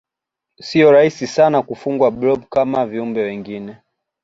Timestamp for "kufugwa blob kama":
1.67-2.79